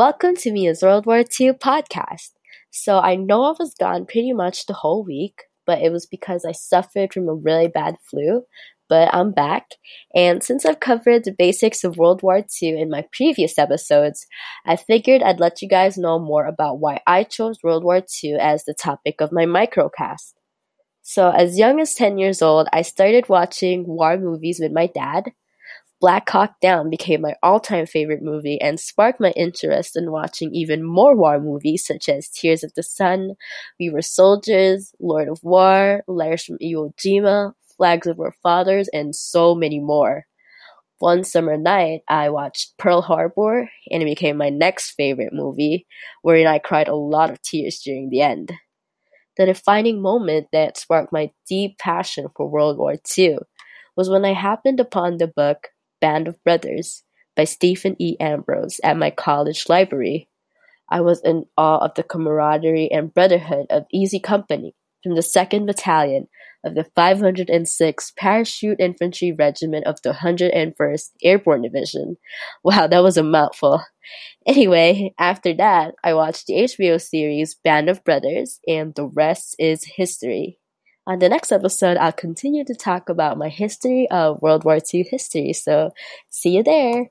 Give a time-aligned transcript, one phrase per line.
[0.00, 2.30] Welcome to Mia's World War II podcast.
[2.70, 6.46] So I know I was gone pretty much the whole week, but it was because
[6.46, 8.44] I suffered from a really bad flu.
[8.88, 9.72] But I'm back,
[10.14, 14.26] and since I've covered the basics of World War II in my previous episodes,
[14.64, 18.38] I figured I'd let you guys know more about why I chose World War II
[18.40, 20.32] as the topic of my microcast.
[21.02, 25.32] So, as young as 10 years old, I started watching war movies with my dad.
[26.00, 30.54] Black Hawk Down became my all time favorite movie and sparked my interest in watching
[30.54, 33.34] even more war movies such as Tears of the Sun,
[33.78, 39.14] We Were Soldiers, Lord of War, Letters from Iwo Jima, Flags of Our Fathers, and
[39.14, 40.24] so many more.
[41.00, 45.86] One summer night, I watched Pearl Harbor, and it became my next favorite movie,
[46.22, 48.52] wherein I cried a lot of tears during the end.
[49.36, 53.38] The defining moment that sparked my deep passion for World War II
[53.96, 55.68] was when I happened upon the book
[56.00, 57.04] Band of Brothers
[57.36, 58.16] by Stephen E.
[58.20, 60.28] Ambrose at my college library.
[60.90, 65.66] I was in awe of the camaraderie and brotherhood of Easy Company from the 2nd
[65.66, 66.28] Battalion
[66.64, 72.16] of the 506th Parachute Infantry Regiment of the 101st Airborne Division.
[72.62, 73.82] Wow, that was a mouthful.
[74.46, 79.84] Anyway, after that, I watched the HBO series Band of Brothers, and the rest is
[79.84, 80.58] history.
[81.06, 85.02] On the next episode, I'll continue to talk about my history of World War II
[85.10, 85.92] history, so
[86.28, 87.10] see you there!